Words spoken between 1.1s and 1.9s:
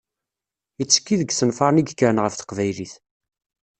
deg yisenfaren i